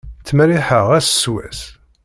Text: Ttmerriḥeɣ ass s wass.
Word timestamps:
Ttmerriḥeɣ 0.23 0.87
ass 0.97 1.07
s 1.21 1.23
wass. 1.31 1.61